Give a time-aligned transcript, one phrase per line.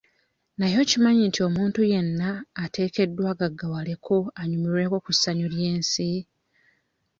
[0.57, 2.29] Naye okimanyi nti omuntu yenna
[2.63, 6.11] ateekeddwa agaggawaleko anyumirweko ku ssanyu ly'ensi?